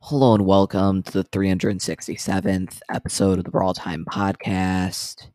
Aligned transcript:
Hello 0.00 0.32
and 0.32 0.46
welcome 0.46 1.02
to 1.02 1.12
the 1.12 1.24
367th 1.24 2.80
episode 2.88 3.38
of 3.38 3.44
the 3.44 3.50
Brawl 3.50 3.74
Time 3.74 4.06
Podcast. 4.08 5.26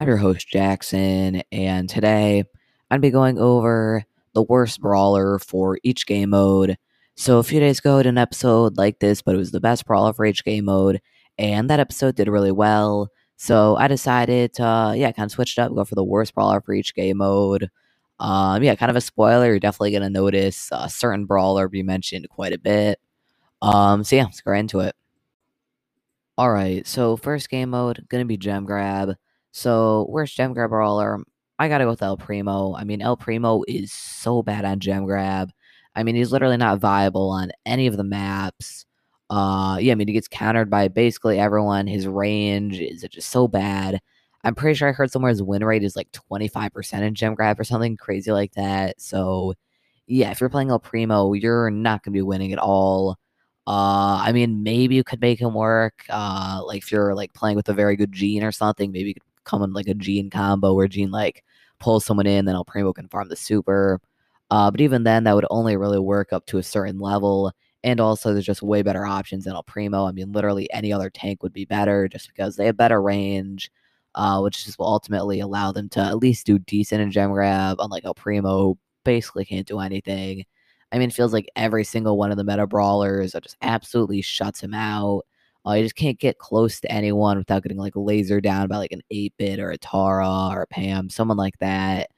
I'm 0.00 0.08
your 0.08 0.16
host, 0.16 0.48
Jackson, 0.48 1.42
and 1.52 1.88
today 1.88 2.42
I'm 2.90 3.00
be 3.00 3.10
going 3.10 3.38
over 3.38 4.04
the 4.34 4.42
worst 4.42 4.80
brawler 4.80 5.38
for 5.38 5.78
each 5.84 6.04
game 6.04 6.30
mode. 6.30 6.76
So, 7.16 7.38
a 7.38 7.44
few 7.44 7.60
days 7.60 7.78
ago, 7.78 7.98
I 7.98 8.02
did 8.02 8.08
an 8.08 8.18
episode 8.18 8.76
like 8.76 8.98
this, 8.98 9.22
but 9.22 9.36
it 9.36 9.38
was 9.38 9.52
the 9.52 9.60
best 9.60 9.86
brawler 9.86 10.12
for 10.12 10.26
each 10.26 10.44
game 10.44 10.64
mode, 10.64 11.00
and 11.38 11.70
that 11.70 11.80
episode 11.80 12.16
did 12.16 12.28
really 12.28 12.52
well. 12.52 13.08
So, 13.36 13.76
I 13.76 13.86
decided 13.86 14.52
to, 14.54 14.64
uh, 14.66 14.92
yeah, 14.92 15.12
kind 15.12 15.26
of 15.26 15.32
switch 15.32 15.56
it 15.56 15.60
up, 15.60 15.74
go 15.74 15.84
for 15.84 15.94
the 15.94 16.04
worst 16.04 16.34
brawler 16.34 16.60
for 16.60 16.74
each 16.74 16.94
game 16.94 17.18
mode. 17.18 17.70
Um, 18.18 18.62
yeah, 18.64 18.74
kind 18.74 18.90
of 18.90 18.96
a 18.96 19.00
spoiler. 19.00 19.46
You're 19.46 19.60
definitely 19.60 19.92
going 19.92 20.02
to 20.02 20.10
notice 20.10 20.68
a 20.72 20.90
certain 20.90 21.24
brawler 21.24 21.68
be 21.68 21.82
mentioned 21.84 22.28
quite 22.28 22.52
a 22.52 22.58
bit. 22.58 22.98
Um, 23.62 24.04
so 24.04 24.16
yeah, 24.16 24.24
let's 24.24 24.40
go 24.42 24.50
right 24.50 24.60
into 24.60 24.80
it. 24.80 24.94
All 26.38 26.50
right, 26.50 26.86
so 26.86 27.16
first 27.16 27.50
game 27.50 27.70
mode 27.70 28.06
gonna 28.08 28.24
be 28.24 28.36
gem 28.36 28.64
grab. 28.64 29.14
So 29.52 30.06
where's 30.10 30.32
gem 30.32 30.52
grab 30.54 30.70
brawler? 30.70 31.20
I 31.58 31.68
gotta 31.68 31.84
go 31.84 31.90
with 31.90 32.02
El 32.02 32.16
Primo. 32.16 32.74
I 32.74 32.84
mean, 32.84 33.02
El 33.02 33.16
Primo 33.16 33.62
is 33.68 33.92
so 33.92 34.42
bad 34.42 34.64
on 34.64 34.80
gem 34.80 35.04
grab. 35.04 35.52
I 35.94 36.02
mean, 36.02 36.14
he's 36.16 36.32
literally 36.32 36.56
not 36.56 36.80
viable 36.80 37.30
on 37.30 37.52
any 37.66 37.86
of 37.86 37.96
the 37.96 38.04
maps. 38.04 38.86
Uh, 39.30 39.78
yeah, 39.80 39.92
I 39.92 39.94
mean, 39.94 40.08
he 40.08 40.14
gets 40.14 40.28
countered 40.28 40.70
by 40.70 40.88
basically 40.88 41.38
everyone. 41.38 41.86
His 41.86 42.06
range 42.06 42.80
is 42.80 43.02
just 43.10 43.30
so 43.30 43.46
bad. 43.48 44.00
I'm 44.44 44.54
pretty 44.54 44.74
sure 44.76 44.88
I 44.88 44.92
heard 44.92 45.10
somewhere 45.12 45.30
his 45.30 45.42
win 45.42 45.64
rate 45.64 45.84
is 45.84 45.96
like 45.96 46.10
25% 46.12 47.02
in 47.02 47.14
gem 47.14 47.34
grab 47.34 47.60
or 47.60 47.64
something 47.64 47.96
crazy 47.96 48.32
like 48.32 48.52
that. 48.54 49.00
So, 49.00 49.54
yeah, 50.06 50.30
if 50.32 50.40
you're 50.40 50.50
playing 50.50 50.70
El 50.70 50.80
Primo, 50.80 51.32
you're 51.34 51.70
not 51.70 52.02
gonna 52.02 52.14
be 52.14 52.22
winning 52.22 52.52
at 52.52 52.58
all. 52.58 53.18
Uh, 53.66 54.18
I 54.24 54.32
mean, 54.32 54.62
maybe 54.62 54.96
you 54.96 55.04
could 55.04 55.20
make 55.20 55.40
him 55.40 55.54
work. 55.54 56.04
Uh, 56.10 56.62
like 56.66 56.78
if 56.82 56.90
you're 56.92 57.14
like 57.14 57.32
playing 57.34 57.56
with 57.56 57.68
a 57.68 57.74
very 57.74 57.96
good 57.96 58.12
Gene 58.12 58.42
or 58.42 58.52
something, 58.52 58.90
maybe 58.90 59.08
you 59.10 59.14
could 59.14 59.22
come 59.44 59.62
in 59.62 59.72
like 59.72 59.86
a 59.88 59.94
Gene 59.94 60.30
combo 60.30 60.74
where 60.74 60.88
Gene 60.88 61.10
like 61.10 61.44
pulls 61.78 62.04
someone 62.04 62.26
in, 62.26 62.44
then 62.44 62.54
El 62.56 62.64
Primo 62.64 62.92
can 62.92 63.08
farm 63.08 63.28
the 63.28 63.36
super. 63.36 64.00
Uh, 64.50 64.70
but 64.70 64.80
even 64.80 65.04
then, 65.04 65.24
that 65.24 65.34
would 65.34 65.46
only 65.50 65.76
really 65.76 65.98
work 65.98 66.32
up 66.32 66.46
to 66.46 66.58
a 66.58 66.62
certain 66.62 66.98
level. 66.98 67.52
And 67.84 68.00
also, 68.00 68.32
there's 68.32 68.44
just 68.46 68.62
way 68.62 68.82
better 68.82 69.06
options 69.06 69.44
than 69.44 69.54
El 69.54 69.62
Primo. 69.64 70.06
I 70.06 70.12
mean, 70.12 70.32
literally 70.32 70.70
any 70.72 70.92
other 70.92 71.10
tank 71.10 71.42
would 71.42 71.52
be 71.52 71.64
better 71.64 72.08
just 72.08 72.28
because 72.28 72.56
they 72.56 72.66
have 72.66 72.76
better 72.76 73.00
range, 73.02 73.70
uh, 74.14 74.40
which 74.40 74.64
just 74.64 74.78
will 74.78 74.86
ultimately 74.86 75.40
allow 75.40 75.72
them 75.72 75.88
to 75.90 76.00
at 76.00 76.18
least 76.18 76.46
do 76.46 76.58
decent 76.58 77.00
in 77.00 77.10
gem 77.10 77.32
grab. 77.32 77.78
Unlike 77.80 78.04
El 78.04 78.14
Primo, 78.14 78.78
basically 79.04 79.44
can't 79.44 79.66
do 79.66 79.80
anything. 79.80 80.44
I 80.92 80.98
mean, 80.98 81.08
it 81.08 81.14
feels 81.14 81.32
like 81.32 81.48
every 81.56 81.84
single 81.84 82.18
one 82.18 82.30
of 82.30 82.36
the 82.36 82.44
meta 82.44 82.66
brawlers 82.66 83.32
just 83.32 83.56
absolutely 83.62 84.22
shuts 84.22 84.62
him 84.62 84.74
out. 84.74 85.22
Uh, 85.66 85.72
you 85.74 85.84
just 85.84 85.96
can't 85.96 86.18
get 86.18 86.38
close 86.38 86.80
to 86.80 86.92
anyone 86.92 87.38
without 87.38 87.62
getting 87.62 87.78
like 87.78 87.94
laser 87.96 88.40
down 88.40 88.68
by 88.68 88.76
like 88.76 88.92
an 88.92 89.02
8 89.10 89.32
bit 89.38 89.60
or 89.60 89.70
a 89.70 89.78
Tara 89.78 90.48
or 90.50 90.62
a 90.62 90.66
Pam, 90.66 91.08
someone 91.08 91.36
like 91.36 91.58
that. 91.58 92.10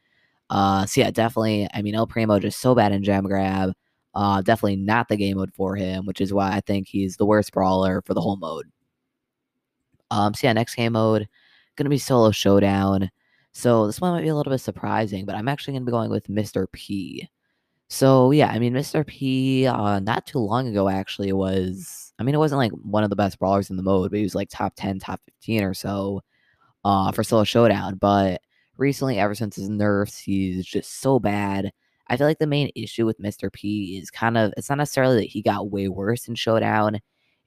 Uh, 0.50 0.86
so 0.86 1.03
yeah, 1.03 1.11
definitely. 1.11 1.69
I 1.75 1.83
mean, 1.83 1.94
El 1.94 2.06
Primo 2.06 2.39
just 2.39 2.61
so 2.61 2.75
bad 2.75 2.92
in 2.92 3.03
gem 3.03 3.25
grab. 3.25 3.72
Uh, 4.14 4.42
definitely 4.42 4.77
not 4.77 5.09
the 5.09 5.16
game 5.16 5.36
mode 5.36 5.53
for 5.55 5.77
him, 5.77 6.06
which 6.06 6.20
is 6.20 6.33
why 6.33 6.53
I 6.53 6.61
think 6.61 6.88
he's 6.88 7.16
the 7.16 7.27
worst 7.27 7.53
brawler 7.53 8.03
for 8.03 8.14
the 8.14 8.20
whole 8.20 8.36
mode. 8.36 8.66
Um, 10.11 10.34
so 10.34 10.47
yeah, 10.47 10.53
next 10.53 10.75
game 10.75 10.92
mode 10.92 11.28
gonna 11.77 11.91
be 11.91 11.98
solo 11.98 12.31
showdown. 12.31 13.11
So 13.53 13.86
this 13.86 14.00
one 14.00 14.12
might 14.12 14.22
be 14.22 14.28
a 14.28 14.34
little 14.34 14.53
bit 14.53 14.59
surprising, 14.61 15.25
but 15.27 15.34
I'm 15.34 15.48
actually 15.48 15.75
gonna 15.75 15.84
be 15.84 15.92
going 15.92 16.11
with 16.11 16.28
Mr. 16.28 16.66
P. 16.72 17.28
So 17.95 18.33
yeah, 18.33 18.48
I 18.48 18.59
mean, 18.59 18.73
Mr. 18.75 19.06
P, 19.06 19.67
uh, 19.69 20.00
not 20.00 20.27
too 20.27 20.41
long 20.41 20.67
ago 20.67 20.89
actually 20.89 21.33
was. 21.33 22.12
I 22.19 22.25
mean, 22.25 22.34
it 22.34 22.39
wasn't 22.39 22.59
like 22.59 22.73
one 22.73 23.05
of 23.05 23.11
the 23.11 23.14
best 23.14 23.39
brawlers 23.39 23.70
in 23.70 23.77
the 23.77 23.84
mode, 23.84 24.11
but 24.11 24.17
he 24.17 24.25
was 24.25 24.34
like 24.34 24.48
top 24.50 24.75
ten, 24.77 24.98
top 24.98 25.20
fifteen 25.25 25.62
or 25.62 25.75
so, 25.75 26.20
uh, 26.84 27.12
for 27.12 27.22
solo 27.22 27.45
showdown. 27.45 27.95
But 27.97 28.41
recently, 28.78 29.20
ever 29.20 29.37
since 29.37 29.55
his 29.55 29.69
nerfs, 29.69 30.19
he's 30.19 30.66
just 30.66 31.00
so 31.03 31.21
bad. 31.21 31.71
I 32.09 32.16
feel 32.16 32.27
like 32.27 32.41
the 32.41 32.49
main 32.49 32.71
issue 32.75 33.06
with 33.06 33.21
Mr. 33.21 33.53
P 33.53 33.97
is 33.97 34.11
kind 34.11 34.37
of 34.38 34.53
it's 34.56 34.69
not 34.71 34.78
necessarily 34.78 35.16
that 35.19 35.31
he 35.31 35.41
got 35.41 35.71
way 35.71 35.88
worse 35.88 36.26
in 36.26 36.34
showdown. 36.34 36.99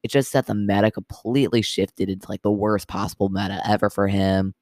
It's 0.03 0.14
just 0.14 0.31
that 0.31 0.47
the 0.47 0.56
meta 0.56 0.91
completely 0.91 1.62
shifted 1.62 2.09
into 2.09 2.29
like 2.29 2.41
the 2.44 2.52
worst 2.52 2.88
possible 2.88 3.28
meta 3.29 3.62
ever 3.68 3.90
for 3.90 4.08
him. 4.08 4.53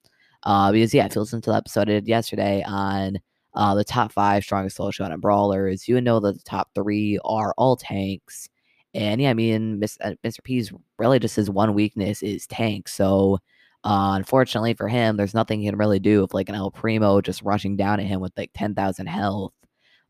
Uh, 0.43 0.71
because 0.71 0.95
yeah, 0.95 1.05
if 1.05 1.13
you 1.15 1.21
listen 1.21 1.41
to 1.41 1.51
the 1.51 1.57
episode 1.57 1.81
I 1.81 1.93
did 1.93 2.07
yesterday 2.07 2.63
on 2.67 3.19
uh, 3.55 3.73
the 3.75 3.83
top 3.83 4.11
five 4.11 4.43
strongest 4.43 4.77
solo 4.77 4.91
showdown 4.91 5.19
brawlers, 5.19 5.87
you 5.87 5.95
would 5.95 6.03
know 6.03 6.19
that 6.19 6.35
the 6.35 6.43
top 6.43 6.69
three 6.75 7.19
are 7.25 7.53
all 7.57 7.75
tanks. 7.75 8.49
And 8.93 9.21
yeah, 9.21 9.29
I 9.29 9.33
mean, 9.33 9.79
Mr. 9.81 10.15
Uh, 10.23 10.41
P's 10.43 10.71
really 10.97 11.19
just 11.19 11.35
his 11.35 11.49
one 11.49 11.73
weakness 11.73 12.23
is 12.23 12.47
tanks. 12.47 12.93
So 12.93 13.39
uh, 13.83 14.13
unfortunately 14.15 14.73
for 14.73 14.87
him, 14.87 15.17
there's 15.17 15.33
nothing 15.33 15.61
he 15.61 15.67
can 15.67 15.77
really 15.77 15.99
do 15.99 16.23
if 16.23 16.33
like 16.33 16.49
an 16.49 16.55
El 16.55 16.71
Primo 16.71 17.21
just 17.21 17.41
rushing 17.43 17.77
down 17.77 17.99
at 17.99 18.05
him 18.07 18.19
with 18.21 18.33
like 18.37 18.51
10,000 18.53 19.07
health. 19.07 19.53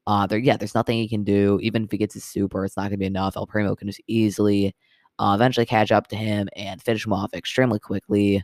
Uh, 0.07 0.27
there, 0.27 0.39
yeah, 0.39 0.55
there's 0.57 0.75
nothing 0.75 0.97
he 0.97 1.09
can 1.09 1.23
do. 1.23 1.59
Even 1.61 1.83
if 1.85 1.91
he 1.91 1.97
gets 1.97 2.13
his 2.13 2.23
super, 2.23 2.63
it's 2.63 2.77
not 2.77 2.85
gonna 2.85 2.97
be 2.97 3.05
enough. 3.05 3.35
El 3.35 3.47
Primo 3.47 3.75
can 3.75 3.87
just 3.87 4.01
easily, 4.07 4.75
uh, 5.19 5.33
eventually 5.35 5.65
catch 5.65 5.91
up 5.91 6.07
to 6.07 6.15
him 6.15 6.47
and 6.55 6.81
finish 6.81 7.05
him 7.05 7.13
off 7.13 7.33
extremely 7.33 7.79
quickly. 7.79 8.43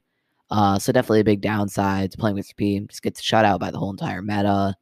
Uh, 0.49 0.77
so 0.79 0.91
definitely 0.91 1.21
a 1.21 1.23
big 1.23 1.41
downside 1.41 2.11
to 2.11 2.17
playing 2.17 2.35
with 2.35 2.55
P. 2.57 2.79
Just 2.81 3.03
gets 3.03 3.21
shut 3.21 3.45
out 3.45 3.59
by 3.59 3.71
the 3.71 3.79
whole 3.79 3.91
entire 3.91 4.21
meta. 4.21 4.75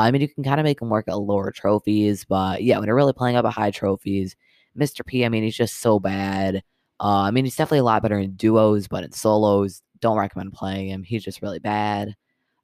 I 0.00 0.10
mean, 0.10 0.20
you 0.22 0.28
can 0.28 0.44
kind 0.44 0.60
of 0.60 0.64
make 0.64 0.80
him 0.82 0.90
work 0.90 1.06
at 1.08 1.18
lower 1.18 1.50
trophies, 1.50 2.24
but 2.24 2.62
yeah, 2.62 2.78
when 2.78 2.86
you're 2.86 2.96
really 2.96 3.12
playing 3.12 3.36
up 3.36 3.46
at 3.46 3.52
high 3.52 3.70
trophies, 3.70 4.36
Mr. 4.78 5.04
P, 5.04 5.24
I 5.24 5.28
mean, 5.28 5.42
he's 5.42 5.56
just 5.56 5.80
so 5.80 5.98
bad. 5.98 6.62
Uh, 7.00 7.22
I 7.22 7.30
mean, 7.30 7.44
he's 7.44 7.56
definitely 7.56 7.78
a 7.78 7.84
lot 7.84 8.02
better 8.02 8.18
in 8.18 8.32
duos, 8.36 8.88
but 8.88 9.04
in 9.04 9.12
solos, 9.12 9.82
don't 10.00 10.18
recommend 10.18 10.52
playing 10.52 10.88
him. 10.88 11.02
He's 11.02 11.24
just 11.24 11.42
really 11.42 11.58
bad. 11.58 12.14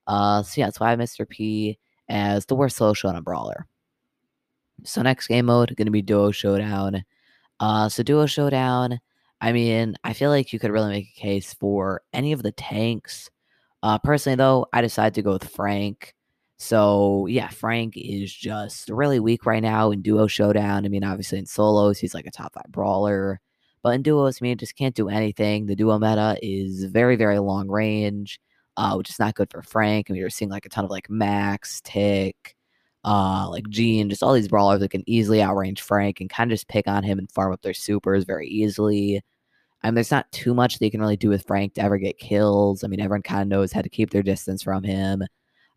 Uh, 0.07 0.43
so 0.43 0.61
yeah, 0.61 0.67
that's 0.67 0.81
why 0.81 0.89
I 0.89 0.91
have 0.91 0.99
Mr. 0.99 1.29
P 1.29 1.79
as 2.09 2.47
the 2.47 2.55
worst 2.55 2.77
solo 2.77 2.93
showdown 2.93 3.23
brawler. 3.23 3.67
So 4.85 5.01
next 5.03 5.29
game 5.29 5.47
mode 5.47 5.75
to 5.77 5.91
be 5.91 6.03
duo 6.03 6.33
showdown. 6.33 7.05
Uh, 7.61 7.89
so 7.89 8.03
duo 8.03 8.27
showdown. 8.27 9.01
I 9.41 9.53
mean, 9.53 9.97
I 10.05 10.13
feel 10.13 10.31
like 10.31 10.53
you 10.53 10.59
could 10.59 10.71
really 10.71 10.91
make 10.91 11.09
a 11.17 11.21
case 11.21 11.55
for 11.55 12.03
any 12.13 12.33
of 12.33 12.43
the 12.43 12.53
tanks. 12.53 13.31
Uh, 13.83 13.99
personally, 13.99 14.37
though, 14.37 14.67
I 14.73 14.81
decided 14.81 15.15
to 15.15 15.23
go 15.23 15.33
with 15.33 15.49
Frank. 15.49 16.15
So 16.63 17.27
yeah, 17.27 17.49
Frank 17.49 17.97
is 17.97 18.33
just 18.33 18.89
really 18.89 19.19
weak 19.19 19.47
right 19.47 19.63
now 19.63 19.91
in 19.91 20.01
duo 20.01 20.29
showdown. 20.29 20.85
I 20.87 20.89
mean, 20.89 21.03
obviously 21.03 21.39
in 21.39 21.47
solos, 21.47 21.99
he's 21.99 22.15
like 22.15 22.25
a 22.25 22.31
top 22.31 22.55
five 22.55 22.71
brawler. 22.71 23.41
But 23.83 23.97
in 23.97 24.03
duos, 24.03 24.39
I 24.41 24.45
mean, 24.45 24.57
just 24.59 24.77
can't 24.77 24.95
do 24.95 25.09
anything. 25.09 25.67
The 25.67 25.75
duo 25.75 25.99
meta 25.99 26.39
is 26.41 26.85
very, 26.85 27.17
very 27.17 27.41
long 27.41 27.69
range, 27.69 28.39
uh, 28.77 28.95
which 28.95 29.11
is 29.11 29.19
not 29.19 29.35
good 29.35 29.51
for 29.51 29.63
Frank. 29.63 30.07
I 30.09 30.13
mean, 30.13 30.21
you're 30.21 30.31
seeing 30.31 30.53
like 30.53 30.65
a 30.65 30.69
ton 30.69 30.85
of 30.85 30.91
like 30.91 31.11
Max, 31.11 31.81
Tick, 31.83 32.55
uh, 33.05 33.49
like 33.51 33.69
Gene, 33.69 34.09
just 34.09 34.23
all 34.23 34.33
these 34.33 34.47
brawlers 34.47 34.81
that 34.81 34.91
can 34.93 35.03
easily 35.09 35.39
outrange 35.39 35.81
Frank 35.81 36.21
and 36.21 36.31
kind 36.31 36.53
of 36.53 36.55
just 36.55 36.69
pick 36.69 36.87
on 36.87 37.03
him 37.03 37.19
and 37.19 37.31
farm 37.33 37.53
up 37.53 37.63
their 37.63 37.75
supers 37.75 38.23
very 38.25 38.47
easily. 38.47 39.21
I 39.83 39.89
mean, 39.89 39.97
there's 39.97 40.13
not 40.13 40.31
too 40.31 40.55
much 40.55 40.79
they 40.79 40.91
can 40.91 41.01
really 41.01 41.17
do 41.17 41.29
with 41.29 41.45
Frank 41.47 41.75
to 41.75 41.83
ever 41.83 41.99
get 41.99 42.19
kills. 42.19 42.85
I 42.85 42.87
mean, 42.87 43.01
everyone 43.01 43.23
kind 43.23 43.43
of 43.43 43.49
knows 43.49 43.73
how 43.73 43.83
to 43.83 43.89
keep 43.89 44.11
their 44.11 44.23
distance 44.23 44.63
from 44.63 44.85
him. 44.85 45.25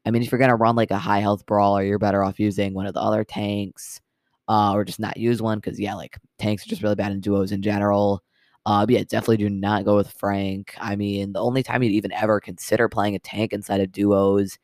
I 0.06 0.12
mean, 0.12 0.22
if 0.22 0.32
you're 0.32 0.40
gonna 0.40 0.56
run 0.56 0.76
like 0.76 0.92
a 0.92 0.98
high 0.98 1.20
health 1.20 1.46
brawler, 1.46 1.84
you're 1.84 2.00
better 2.00 2.24
off 2.24 2.40
using 2.40 2.74
one 2.74 2.86
of 2.86 2.94
the 2.94 3.02
other 3.02 3.24
tanks, 3.24 4.02
uh, 4.48 4.74
or 4.74 4.86
just 4.86 5.00
not 5.00 5.18
use 5.18 5.42
one 5.42 5.60
because 5.60 5.80
yeah, 5.80 5.96
like 5.96 6.18
tanks 6.40 6.66
are 6.66 6.70
just 6.70 6.84
really 6.84 6.96
bad 6.96 7.12
in 7.12 7.20
duos 7.22 7.52
in 7.52 7.62
general. 7.62 8.24
Uh, 8.66 8.86
but 8.86 8.96
yeah, 8.96 9.04
definitely 9.04 9.38
do 9.38 9.50
not 9.50 9.86
go 9.86 9.96
with 9.96 10.12
Frank. 10.12 10.74
I 10.80 10.96
mean, 10.96 11.34
the 11.34 11.42
only 11.42 11.62
time 11.64 11.84
you'd 11.84 11.92
even 11.92 12.12
ever 12.14 12.40
consider 12.40 12.90
playing 12.90 13.16
a 13.16 13.20
tank 13.20 13.54
inside 13.54 13.82
of 13.82 13.92
duos, 13.92 14.58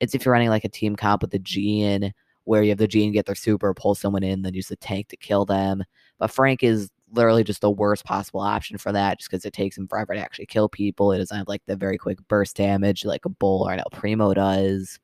it's 0.00 0.14
if 0.14 0.24
you're 0.24 0.32
running 0.32 0.48
like 0.48 0.64
a 0.64 0.68
team 0.68 0.94
comp 0.96 1.22
with 1.22 1.32
the 1.32 1.40
Gene, 1.40 2.12
where 2.44 2.62
you 2.62 2.70
have 2.70 2.78
the 2.78 2.86
Gene 2.88 3.12
get 3.12 3.26
their 3.26 3.34
super, 3.34 3.74
pull 3.74 3.94
someone 3.94 4.22
in, 4.22 4.42
then 4.42 4.54
use 4.54 4.68
the 4.68 4.76
tank 4.76 5.08
to 5.08 5.16
kill 5.16 5.44
them. 5.44 5.84
But 6.18 6.30
Frank 6.30 6.62
is 6.62 6.90
literally 7.12 7.44
just 7.44 7.60
the 7.60 7.70
worst 7.70 8.04
possible 8.04 8.40
option 8.40 8.78
for 8.78 8.92
that, 8.92 9.18
just 9.18 9.30
because 9.30 9.44
it 9.44 9.52
takes 9.52 9.76
him 9.76 9.88
forever 9.88 10.14
to 10.14 10.20
actually 10.20 10.46
kill 10.46 10.68
people. 10.68 11.12
It 11.12 11.18
doesn't 11.18 11.36
have 11.36 11.48
like 11.48 11.62
the 11.66 11.76
very 11.76 11.98
quick 11.98 12.18
burst 12.28 12.56
damage 12.56 13.04
like 13.04 13.24
a 13.24 13.30
Bull 13.30 13.66
or 13.66 13.72
an 13.72 13.80
El 13.80 13.90
Primo 13.90 14.34
does. 14.34 14.98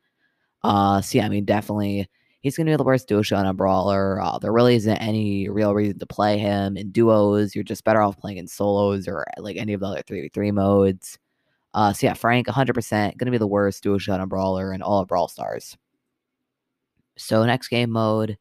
Uh, 0.63 1.01
so 1.01 1.19
yeah, 1.19 1.27
I 1.27 1.29
mean, 1.29 1.45
definitely 1.45 2.09
he's 2.45 2.57
gonna 2.57 2.71
be 2.71 2.77
the 2.77 2.85
worst 2.85 3.09
duo 3.09 3.23
showdown 3.23 3.57
Brawler. 3.57 4.21
Uh, 4.21 4.39
there 4.39 4.53
really 4.53 4.77
isn't 4.77 4.97
any 4.99 5.49
real 5.49 5.75
reason 5.75 5.99
to 5.99 6.07
play 6.07 6.39
him 6.39 6.77
in 6.77 6.91
duos. 6.91 7.55
You're 7.55 7.65
just 7.65 7.85
better 7.85 8.03
off 8.03 8.19
playing 8.19 8.37
in 8.39 8.47
solos 8.47 9.09
or 9.09 9.27
like 9.39 9.57
any 9.57 9.73
of 9.73 9.81
the 9.81 9.87
other 9.87 10.03
three 10.07 10.29
three 10.33 10.53
modes. 10.53 11.19
Uh, 11.75 11.93
so 11.93 12.07
yeah, 12.07 12.15
Frank, 12.15 12.47
100% 12.47 13.17
gonna 13.17 13.31
be 13.31 13.39
the 13.39 13.47
worst 13.47 13.83
duo 13.83 13.99
showdown 13.99 14.29
Brawler 14.29 14.73
in 14.73 14.83
all 14.83 15.01
of 15.01 15.09
Brawl 15.09 15.27
Stars. 15.29 15.77
So 17.17 17.45
next 17.45 17.69
game 17.69 17.91
mode, 17.91 18.39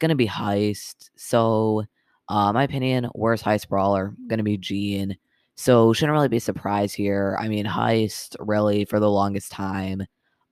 gonna 0.00 0.16
be 0.16 0.26
Heist. 0.26 1.10
So 1.16 1.84
uh, 2.28 2.52
my 2.52 2.64
opinion, 2.64 3.10
worst 3.14 3.44
heist 3.44 3.68
brawler 3.68 4.14
going 4.28 4.38
to 4.38 4.44
be 4.44 4.56
Gene. 4.56 5.16
So 5.56 5.92
shouldn't 5.92 6.12
really 6.12 6.28
be 6.28 6.38
surprised 6.38 6.96
here. 6.96 7.36
I 7.40 7.48
mean, 7.48 7.66
heist 7.66 8.36
really 8.40 8.84
for 8.84 8.98
the 8.98 9.10
longest 9.10 9.52
time. 9.52 10.02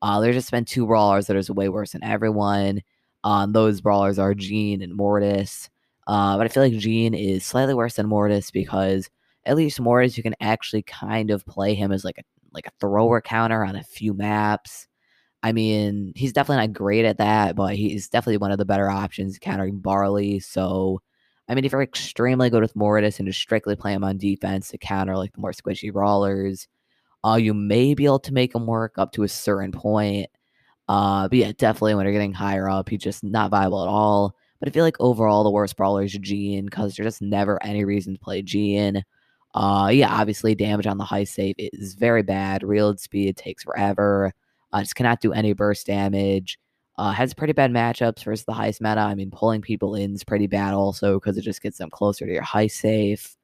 Uh, 0.00 0.20
there's 0.20 0.36
just 0.36 0.50
been 0.50 0.64
two 0.64 0.86
brawlers 0.86 1.26
that 1.26 1.36
are 1.36 1.52
way 1.54 1.68
worse 1.68 1.92
than 1.92 2.04
everyone. 2.04 2.82
Um, 3.24 3.52
those 3.52 3.80
brawlers 3.80 4.18
are 4.18 4.34
Gene 4.34 4.82
and 4.82 4.94
Mortis. 4.94 5.70
Uh, 6.06 6.36
but 6.36 6.44
I 6.44 6.48
feel 6.48 6.62
like 6.62 6.72
Gene 6.74 7.14
is 7.14 7.44
slightly 7.44 7.74
worse 7.74 7.94
than 7.94 8.08
Mortis 8.08 8.50
because 8.50 9.08
at 9.46 9.56
least 9.56 9.80
Mortis 9.80 10.16
you 10.16 10.22
can 10.22 10.34
actually 10.40 10.82
kind 10.82 11.30
of 11.30 11.46
play 11.46 11.74
him 11.74 11.92
as 11.92 12.04
like 12.04 12.18
a 12.18 12.22
like 12.52 12.66
a 12.66 12.72
thrower 12.80 13.20
counter 13.20 13.64
on 13.64 13.76
a 13.76 13.84
few 13.84 14.14
maps. 14.14 14.86
I 15.42 15.52
mean, 15.52 16.12
he's 16.14 16.32
definitely 16.32 16.66
not 16.66 16.74
great 16.74 17.04
at 17.04 17.18
that, 17.18 17.56
but 17.56 17.74
he's 17.74 18.08
definitely 18.08 18.38
one 18.38 18.52
of 18.52 18.58
the 18.58 18.64
better 18.64 18.88
options 18.90 19.38
countering 19.38 19.78
Barley. 19.78 20.38
So, 20.40 21.00
I 21.52 21.54
mean, 21.54 21.66
if 21.66 21.72
you're 21.72 21.82
extremely 21.82 22.48
good 22.48 22.62
with 22.62 22.74
Mortis 22.74 23.18
and 23.18 23.28
just 23.28 23.38
strictly 23.38 23.76
play 23.76 23.92
him 23.92 24.04
on 24.04 24.16
defense 24.16 24.68
to 24.68 24.78
counter 24.78 25.18
like 25.18 25.34
the 25.34 25.40
more 25.42 25.52
squishy 25.52 25.92
brawlers, 25.92 26.66
uh, 27.24 27.34
you 27.34 27.52
may 27.52 27.92
be 27.92 28.06
able 28.06 28.20
to 28.20 28.32
make 28.32 28.54
him 28.54 28.66
work 28.66 28.94
up 28.96 29.12
to 29.12 29.22
a 29.22 29.28
certain 29.28 29.70
point. 29.70 30.30
Uh, 30.88 31.28
but 31.28 31.36
yeah, 31.36 31.52
definitely 31.58 31.94
when 31.94 32.06
you're 32.06 32.14
getting 32.14 32.32
higher 32.32 32.70
up, 32.70 32.88
he's 32.88 33.02
just 33.02 33.22
not 33.22 33.50
viable 33.50 33.82
at 33.82 33.88
all. 33.88 34.34
But 34.60 34.70
I 34.70 34.72
feel 34.72 34.82
like 34.82 34.96
overall 34.98 35.44
the 35.44 35.50
worst 35.50 35.76
brawler 35.76 36.04
is 36.04 36.14
Gene 36.14 36.64
because 36.64 36.96
there's 36.96 37.06
just 37.06 37.20
never 37.20 37.62
any 37.62 37.84
reason 37.84 38.14
to 38.14 38.18
play 38.18 38.40
Gene. 38.40 39.04
Uh, 39.54 39.90
yeah, 39.92 40.10
obviously 40.10 40.54
damage 40.54 40.86
on 40.86 40.96
the 40.96 41.04
high 41.04 41.24
save 41.24 41.56
is 41.58 41.92
very 41.96 42.22
bad. 42.22 42.62
Reload 42.62 42.98
speed 42.98 43.36
takes 43.36 43.64
forever. 43.64 44.32
Uh, 44.72 44.80
just 44.80 44.94
cannot 44.94 45.20
do 45.20 45.34
any 45.34 45.52
burst 45.52 45.86
damage. 45.86 46.58
Uh, 46.98 47.10
has 47.10 47.32
pretty 47.32 47.54
bad 47.54 47.70
matchups 47.70 48.24
versus 48.24 48.44
the 48.44 48.52
highest 48.52 48.80
meta. 48.80 49.00
I 49.00 49.14
mean, 49.14 49.30
pulling 49.30 49.62
people 49.62 49.94
in 49.94 50.14
is 50.14 50.24
pretty 50.24 50.46
bad 50.46 50.74
also 50.74 51.18
because 51.18 51.38
it 51.38 51.42
just 51.42 51.62
gets 51.62 51.78
them 51.78 51.90
closer 51.90 52.26
to 52.26 52.32
your 52.32 52.42
high 52.42 52.66
safe. 52.66 53.36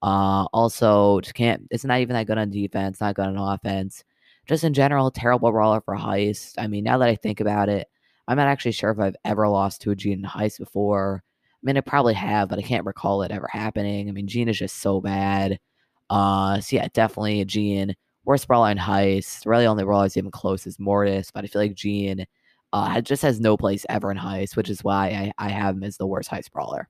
Uh, 0.00 0.44
also, 0.52 1.20
just 1.20 1.34
can't. 1.34 1.66
It's 1.70 1.84
not 1.84 2.00
even 2.00 2.14
that 2.14 2.26
good 2.26 2.38
on 2.38 2.50
defense. 2.50 3.00
Not 3.00 3.16
good 3.16 3.26
on 3.26 3.38
offense. 3.38 4.04
Just 4.46 4.62
in 4.62 4.74
general, 4.74 5.10
terrible 5.10 5.50
brawler 5.50 5.80
for 5.80 5.96
heist. 5.96 6.54
I 6.58 6.66
mean, 6.66 6.84
now 6.84 6.98
that 6.98 7.08
I 7.08 7.16
think 7.16 7.40
about 7.40 7.68
it, 7.68 7.88
I'm 8.28 8.36
not 8.36 8.48
actually 8.48 8.72
sure 8.72 8.90
if 8.90 8.98
I've 9.00 9.16
ever 9.24 9.48
lost 9.48 9.82
to 9.82 9.90
a 9.90 9.96
Gene 9.96 10.22
heist 10.22 10.58
before. 10.58 11.22
I 11.24 11.60
mean, 11.62 11.76
I 11.78 11.80
probably 11.80 12.14
have, 12.14 12.48
but 12.48 12.58
I 12.58 12.62
can't 12.62 12.84
recall 12.84 13.22
it 13.22 13.30
ever 13.30 13.48
happening. 13.50 14.08
I 14.08 14.12
mean, 14.12 14.26
Gene 14.26 14.48
is 14.48 14.58
just 14.58 14.80
so 14.80 15.00
bad. 15.00 15.58
Uh, 16.10 16.60
so 16.60 16.76
yeah, 16.76 16.88
definitely 16.92 17.40
a 17.40 17.44
Gene. 17.44 17.96
Worst 18.26 18.46
brawler 18.46 18.70
in 18.70 18.78
Heist. 18.78 19.46
Really, 19.46 19.66
only 19.66 19.84
brawler 19.84 20.06
is 20.06 20.16
even 20.16 20.30
close 20.30 20.66
is 20.66 20.78
Mortis, 20.78 21.30
but 21.30 21.44
I 21.44 21.46
feel 21.46 21.62
like 21.62 21.74
Gene 21.74 22.26
uh, 22.74 23.00
just 23.00 23.22
has 23.22 23.38
no 23.38 23.56
place 23.56 23.86
ever 23.88 24.10
in 24.10 24.18
Heist, 24.18 24.56
which 24.56 24.68
is 24.68 24.82
why 24.82 25.06
I, 25.38 25.46
I 25.46 25.48
have 25.48 25.76
him 25.76 25.84
as 25.84 25.96
the 25.96 26.08
worst 26.08 26.28
Heist 26.28 26.50
brawler. 26.50 26.88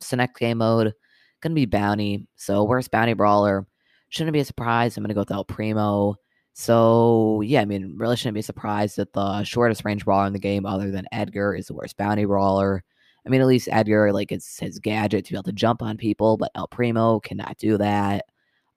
So 0.00 0.16
next 0.16 0.38
game 0.38 0.58
mode, 0.58 0.92
gonna 1.40 1.56
be 1.56 1.66
Bounty. 1.66 2.28
So 2.36 2.62
worst 2.62 2.92
Bounty 2.92 3.14
brawler. 3.14 3.66
Shouldn't 4.10 4.32
be 4.32 4.40
a 4.40 4.44
surprise. 4.44 4.96
I'm 4.96 5.02
gonna 5.02 5.14
go 5.14 5.22
with 5.22 5.32
El 5.32 5.44
Primo. 5.44 6.14
So 6.52 7.40
yeah, 7.44 7.60
I 7.60 7.64
mean, 7.64 7.96
really 7.98 8.16
shouldn't 8.16 8.36
be 8.36 8.42
surprised 8.42 8.96
that 8.98 9.12
the 9.12 9.42
shortest 9.42 9.84
range 9.84 10.04
brawler 10.04 10.28
in 10.28 10.32
the 10.32 10.38
game, 10.38 10.64
other 10.64 10.92
than 10.92 11.06
Edgar, 11.10 11.56
is 11.56 11.66
the 11.66 11.74
worst 11.74 11.96
Bounty 11.96 12.24
brawler. 12.24 12.84
I 13.26 13.30
mean, 13.30 13.40
at 13.40 13.48
least 13.48 13.68
Edgar, 13.70 14.12
like, 14.12 14.30
it's 14.30 14.58
his 14.60 14.78
gadget 14.78 15.24
to 15.24 15.32
be 15.32 15.36
able 15.36 15.44
to 15.44 15.52
jump 15.52 15.82
on 15.82 15.96
people, 15.96 16.36
but 16.36 16.50
El 16.54 16.68
Primo 16.68 17.18
cannot 17.20 17.56
do 17.58 17.78
that. 17.78 18.26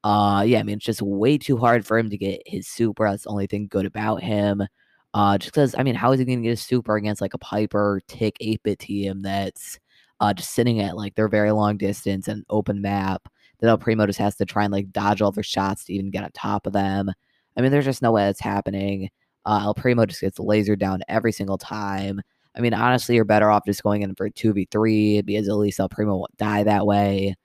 Uh, 0.04 0.44
yeah, 0.48 0.60
I 0.60 0.64
mean, 0.64 0.78
it's 0.78 0.86
just 0.86 1.02
way 1.02 1.38
too 1.38 1.58
hard 1.58 1.86
for 1.86 1.98
him 1.98 2.10
to 2.10 2.18
get 2.18 2.42
his 2.46 2.68
super. 2.68 3.10
That's 3.10 3.24
the 3.24 3.30
only 3.30 3.48
thing 3.48 3.68
good 3.68 3.86
about 3.86 4.24
him. 4.24 4.64
Uh, 5.16 5.38
just 5.38 5.54
because, 5.54 5.74
I 5.78 5.84
mean, 5.84 5.96
how 5.96 6.12
is 6.12 6.20
he 6.20 6.26
going 6.26 6.40
to 6.40 6.44
get 6.44 6.52
a 6.52 6.58
super 6.58 6.98
against 6.98 7.22
like 7.22 7.34
a 7.34 7.38
Piper 7.38 8.02
Tick 8.10 8.36
8 8.42 8.62
bit 8.64 8.80
team 8.80 9.22
that's 9.22 9.80
uh, 10.20 10.34
just 10.34 10.52
sitting 10.52 10.82
at 10.82 10.98
like 10.98 11.16
their 11.16 11.30
very 11.30 11.52
long 11.52 11.78
distance 11.78 12.28
and 12.28 12.44
open 12.50 12.82
map 12.82 13.30
that 13.60 13.70
El 13.70 13.78
Primo 13.78 14.06
just 14.06 14.20
has 14.20 14.36
to 14.36 14.46
try 14.46 14.66
and 14.66 14.74
like 14.74 14.92
dodge 14.92 15.22
all 15.22 15.32
their 15.32 15.42
shots 15.42 15.86
to 15.86 15.94
even 15.94 16.12
get 16.12 16.26
on 16.26 16.32
top 16.34 16.68
of 16.68 16.74
them? 16.74 17.10
I 17.58 17.62
mean, 17.62 17.72
there's 17.72 17.86
just 17.86 18.02
no 18.02 18.12
way 18.12 18.26
that's 18.26 18.42
happening. 18.42 19.10
Uh, 19.46 19.62
El 19.64 19.74
Primo 19.74 20.06
just 20.06 20.20
gets 20.20 20.38
lasered 20.38 20.80
down 20.80 21.02
every 21.08 21.32
single 21.32 21.58
time. 21.58 22.22
I 22.58 22.60
mean, 22.60 22.74
honestly, 22.74 23.16
you're 23.16 23.24
better 23.24 23.50
off 23.50 23.66
just 23.66 23.84
going 23.84 24.02
in 24.02 24.16
for 24.16 24.30
2v3 24.30 25.26
because 25.26 25.48
at 25.48 25.56
least 25.56 25.80
El 25.80 25.88
Primo 25.88 26.18
won't 26.18 26.36
die 26.36 26.64
that 26.64 26.86
way. 26.86 27.36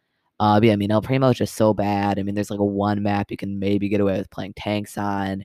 Uh, 0.40 0.58
but 0.58 0.66
yeah, 0.66 0.72
I 0.72 0.76
mean, 0.76 0.90
El 0.90 1.02
Primo 1.02 1.28
is 1.28 1.38
just 1.38 1.54
so 1.54 1.72
bad. 1.72 2.18
I 2.18 2.24
mean, 2.24 2.34
there's 2.34 2.50
like 2.50 2.58
a 2.58 2.64
one 2.64 3.00
map 3.04 3.30
you 3.30 3.36
can 3.36 3.60
maybe 3.60 3.88
get 3.88 4.00
away 4.00 4.18
with 4.18 4.30
playing 4.30 4.54
tanks 4.54 4.98
on. 4.98 5.44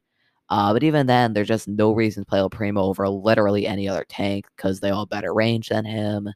Uh, 0.49 0.73
but 0.73 0.83
even 0.83 1.07
then, 1.07 1.33
there's 1.33 1.47
just 1.47 1.67
no 1.67 1.91
reason 1.91 2.23
to 2.23 2.29
play 2.29 2.39
El 2.39 2.49
Primo 2.49 2.83
over 2.83 3.09
literally 3.09 3.65
any 3.65 3.87
other 3.89 4.05
tank 4.07 4.45
because 4.55 4.79
they 4.79 4.91
all 4.91 5.05
better 5.05 5.33
range 5.33 5.69
than 5.69 5.85
him. 5.85 6.29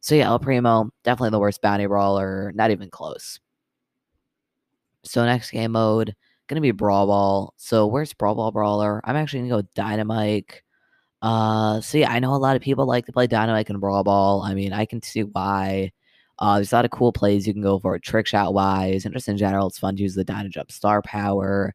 So 0.00 0.14
yeah, 0.14 0.28
El 0.28 0.38
Primo, 0.38 0.90
definitely 1.04 1.30
the 1.30 1.40
worst 1.40 1.60
bounty 1.60 1.86
brawler, 1.86 2.52
not 2.54 2.70
even 2.70 2.90
close. 2.90 3.40
So 5.04 5.24
next 5.24 5.50
game 5.50 5.72
mode, 5.72 6.14
gonna 6.48 6.60
be 6.60 6.70
Brawl 6.70 7.06
Ball. 7.06 7.54
So 7.56 7.86
where's 7.86 8.12
Brawl 8.12 8.34
Ball 8.36 8.52
Brawler? 8.52 9.00
I'm 9.04 9.16
actually 9.16 9.48
gonna 9.48 9.62
go 9.62 9.68
Dynamike. 9.76 10.60
Uh, 11.22 11.80
so 11.80 11.98
yeah, 11.98 12.10
I 12.12 12.20
know 12.20 12.34
a 12.34 12.36
lot 12.36 12.56
of 12.56 12.62
people 12.62 12.86
like 12.86 13.06
to 13.06 13.12
play 13.12 13.26
Dynamike 13.26 13.70
and 13.70 13.80
Brawl 13.80 14.04
Ball. 14.04 14.42
I 14.42 14.54
mean, 14.54 14.72
I 14.72 14.86
can 14.86 15.02
see 15.02 15.24
why. 15.24 15.92
Uh, 16.38 16.56
there's 16.56 16.72
a 16.72 16.76
lot 16.76 16.84
of 16.84 16.92
cool 16.92 17.12
plays 17.12 17.46
you 17.46 17.52
can 17.52 17.62
go 17.62 17.78
for 17.80 17.98
trick 17.98 18.26
shot 18.26 18.54
wise, 18.54 19.04
and 19.04 19.14
just 19.14 19.28
in 19.28 19.36
general, 19.36 19.66
it's 19.68 19.78
fun 19.78 19.96
to 19.96 20.02
use 20.02 20.14
the 20.14 20.24
Dyna 20.24 20.48
Jump 20.48 20.70
star 20.70 21.02
power. 21.02 21.74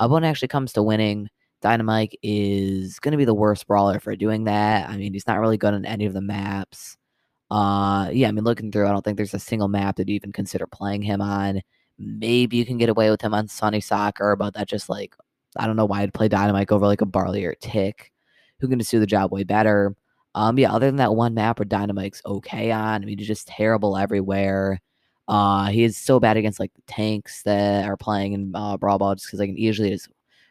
Uh, 0.00 0.08
when 0.08 0.24
it 0.24 0.28
actually 0.28 0.48
comes 0.48 0.72
to 0.74 0.82
winning, 0.82 1.28
Dynamike 1.62 2.14
is 2.22 2.98
going 2.98 3.12
to 3.12 3.18
be 3.18 3.24
the 3.24 3.34
worst 3.34 3.66
brawler 3.66 3.98
for 3.98 4.14
doing 4.16 4.44
that. 4.44 4.88
I 4.88 4.96
mean, 4.96 5.12
he's 5.12 5.26
not 5.26 5.40
really 5.40 5.56
good 5.56 5.74
on 5.74 5.84
any 5.86 6.06
of 6.06 6.12
the 6.12 6.20
maps. 6.20 6.96
Uh, 7.50 8.10
yeah, 8.12 8.28
I 8.28 8.32
mean, 8.32 8.44
looking 8.44 8.72
through, 8.72 8.86
I 8.86 8.92
don't 8.92 9.04
think 9.04 9.16
there's 9.16 9.34
a 9.34 9.38
single 9.38 9.68
map 9.68 9.96
that 9.96 10.08
you 10.08 10.14
even 10.16 10.32
consider 10.32 10.66
playing 10.66 11.02
him 11.02 11.20
on. 11.20 11.62
Maybe 11.98 12.56
you 12.58 12.66
can 12.66 12.78
get 12.78 12.88
away 12.90 13.10
with 13.10 13.22
him 13.22 13.34
on 13.34 13.48
Sunny 13.48 13.80
Soccer, 13.80 14.36
but 14.36 14.54
that 14.54 14.68
just 14.68 14.88
like 14.90 15.14
I 15.56 15.66
don't 15.66 15.76
know 15.76 15.86
why 15.86 16.02
I'd 16.02 16.14
play 16.14 16.28
Dynamike 16.28 16.72
over 16.72 16.86
like 16.86 17.00
a 17.00 17.06
Barley 17.06 17.44
or 17.44 17.54
Tick 17.60 18.12
who 18.60 18.68
can 18.68 18.78
just 18.78 18.90
do 18.90 19.00
the 19.00 19.06
job 19.06 19.32
way 19.32 19.44
better. 19.44 19.94
Um, 20.34 20.58
yeah, 20.58 20.72
other 20.72 20.86
than 20.86 20.96
that 20.96 21.14
one 21.14 21.34
map 21.34 21.58
where 21.58 21.66
Dynamike's 21.66 22.22
okay 22.26 22.70
on, 22.70 23.02
I 23.02 23.06
mean, 23.06 23.18
he's 23.18 23.26
just 23.26 23.48
terrible 23.48 23.96
everywhere. 23.96 24.80
Uh, 25.28 25.66
he 25.66 25.82
is 25.84 25.96
so 25.96 26.20
bad 26.20 26.36
against 26.36 26.60
like 26.60 26.72
the 26.74 26.82
tanks 26.86 27.42
that 27.42 27.86
are 27.88 27.96
playing 27.96 28.32
in 28.32 28.52
uh, 28.54 28.76
Brawl 28.76 28.98
Ball 28.98 29.14
just 29.16 29.26
because 29.26 29.40
I 29.40 29.46
can 29.46 29.58
easily 29.58 29.90
just 29.90 30.08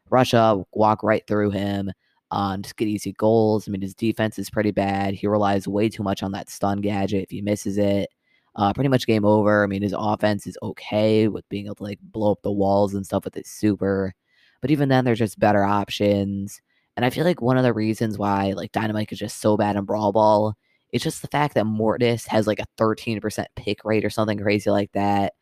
rush 0.10 0.34
up, 0.34 0.68
walk 0.74 1.04
right 1.04 1.26
through 1.28 1.52
him, 1.52 1.92
uh, 2.32 2.52
and 2.54 2.64
just 2.64 2.76
get 2.78 2.88
easy 2.88 3.14
goals. 3.14 3.68
I 3.68 3.72
mean, 3.72 3.82
his 3.82 3.96
defense 3.96 4.38
is 4.38 4.50
pretty 4.50 4.72
bad. 4.72 5.14
He 5.14 5.28
relies 5.28 5.68
way 5.68 5.90
too 5.90 6.04
much 6.04 6.24
on 6.24 6.32
that 6.34 6.50
stun 6.50 6.82
gadget. 6.82 7.24
If 7.24 7.30
he 7.32 7.42
misses 7.42 7.78
it, 7.78 8.10
uh, 8.56 8.74
pretty 8.74 8.90
much 8.90 9.08
game 9.08 9.26
over. 9.26 9.64
I 9.64 9.68
mean, 9.68 9.82
his 9.82 9.96
offense 9.98 10.48
is 10.48 10.58
okay 10.62 11.28
with 11.28 11.48
being 11.50 11.66
able 11.66 11.76
to 11.76 11.84
like 11.84 12.00
blow 12.02 12.32
up 12.34 12.42
the 12.42 12.52
walls 12.52 12.94
and 12.94 13.06
stuff 13.06 13.26
with 13.26 13.36
his 13.36 13.48
super, 13.50 14.14
but 14.62 14.72
even 14.72 14.90
then, 14.90 15.06
there's 15.06 15.20
just 15.20 15.40
better 15.40 15.64
options. 15.64 16.62
And 16.98 17.06
I 17.06 17.10
feel 17.10 17.26
like 17.26 17.42
one 17.42 17.58
of 17.58 17.64
the 17.64 17.74
reasons 17.74 18.18
why 18.18 18.54
like 18.54 18.72
Dynamike 18.72 19.12
is 19.12 19.20
just 19.20 19.42
so 19.42 19.58
bad 19.58 19.76
in 19.76 19.86
Brawl 19.86 20.12
Ball 20.12 20.56
it's 20.96 21.04
just 21.04 21.22
the 21.22 21.28
fact 21.28 21.56
that 21.56 21.66
Mortis 21.66 22.26
has 22.26 22.48
like 22.48 22.62
a 22.62 22.66
13% 22.78 23.46
pick 23.58 23.84
rate 23.84 24.06
or 24.06 24.10
something 24.10 24.40
crazy 24.40 24.70
like 24.70 24.94
that. 24.94 25.34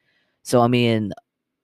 So 0.42 0.62
I 0.62 0.68
mean, 0.68 1.14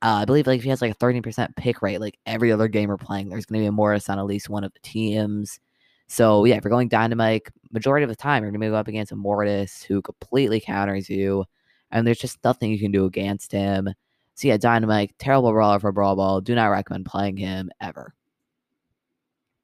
uh, 0.03 0.19
I 0.21 0.25
believe 0.25 0.45
like 0.45 0.59
if 0.59 0.63
he 0.63 0.69
has 0.69 0.79
like 0.79 0.91
a 0.91 0.95
13% 0.95 1.55
pick 1.55 1.81
rate, 1.81 1.99
like 1.99 2.19
every 2.27 2.51
other 2.51 2.67
gamer 2.67 2.97
playing, 2.97 3.29
there's 3.29 3.47
gonna 3.47 3.61
be 3.61 3.65
a 3.65 3.71
Mortis 3.71 4.07
on 4.07 4.19
at 4.19 4.27
least 4.27 4.47
one 4.47 4.63
of 4.63 4.71
the 4.73 4.79
teams. 4.81 5.59
So 6.07 6.45
yeah, 6.45 6.55
if 6.55 6.63
you're 6.63 6.69
going 6.69 6.87
Dynamike, 6.87 7.49
majority 7.71 8.03
of 8.03 8.11
the 8.11 8.15
time 8.15 8.43
you're 8.43 8.51
gonna 8.51 8.69
go 8.69 8.75
up 8.75 8.87
against 8.87 9.11
a 9.11 9.15
Mortis 9.15 9.81
who 9.81 10.03
completely 10.03 10.59
counters 10.59 11.09
you, 11.09 11.45
and 11.89 12.05
there's 12.05 12.19
just 12.19 12.43
nothing 12.43 12.69
you 12.71 12.77
can 12.77 12.91
do 12.91 13.05
against 13.05 13.51
him. 13.51 13.89
So 14.35 14.49
yeah, 14.49 14.57
Dynamike, 14.57 15.13
terrible 15.17 15.51
brawler 15.51 15.79
for 15.79 15.91
Brawl 15.91 16.15
Ball. 16.15 16.41
Do 16.41 16.53
not 16.53 16.67
recommend 16.67 17.07
playing 17.07 17.37
him 17.37 17.71
ever. 17.81 18.13